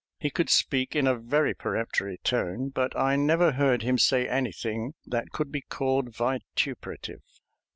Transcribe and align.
He 0.17 0.31
could 0.31 0.49
speak 0.49 0.95
in 0.95 1.05
a 1.05 1.13
very 1.15 1.53
peremptory 1.53 2.17
tone, 2.23 2.69
but 2.69 2.97
I 2.97 3.15
never 3.15 3.51
heard 3.51 3.83
him 3.83 3.99
say 3.99 4.27
anything 4.27 4.95
that 5.05 5.29
could 5.29 5.51
be 5.51 5.61
called 5.61 6.09
vituperative. 6.15 7.21